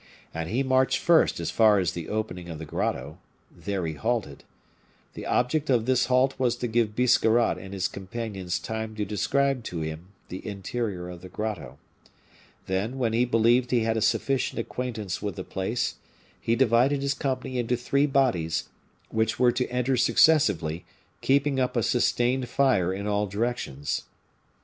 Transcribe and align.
And 0.33 0.49
he 0.49 0.63
marched 0.63 0.97
first 0.97 1.39
as 1.39 1.51
far 1.51 1.77
as 1.77 1.91
the 1.91 2.09
opening 2.09 2.49
of 2.49 2.57
the 2.57 2.65
grotto. 2.65 3.19
There 3.55 3.85
he 3.85 3.93
halted. 3.93 4.43
The 5.13 5.27
object 5.27 5.69
of 5.69 5.85
this 5.85 6.07
halt 6.07 6.33
was 6.39 6.55
to 6.55 6.67
give 6.67 6.95
Biscarrat 6.95 7.59
and 7.59 7.71
his 7.71 7.87
companions 7.87 8.57
time 8.57 8.95
to 8.95 9.05
describe 9.05 9.63
to 9.65 9.81
him 9.81 10.07
the 10.29 10.43
interior 10.43 11.07
of 11.07 11.21
the 11.21 11.29
grotto. 11.29 11.77
Then, 12.65 12.97
when 12.97 13.13
he 13.13 13.25
believed 13.25 13.69
he 13.69 13.81
had 13.81 13.95
a 13.95 14.01
sufficient 14.01 14.57
acquaintance 14.57 15.21
with 15.21 15.35
the 15.35 15.43
place, 15.43 15.97
he 16.41 16.55
divided 16.55 17.03
his 17.03 17.13
company 17.13 17.59
into 17.59 17.77
three 17.77 18.07
bodies, 18.07 18.69
which 19.09 19.37
were 19.37 19.51
to 19.51 19.69
enter 19.69 19.95
successively, 19.97 20.83
keeping 21.21 21.59
up 21.59 21.77
a 21.77 21.83
sustained 21.83 22.49
fire 22.49 22.91
in 22.91 23.05
all 23.05 23.27
directions. 23.27 24.05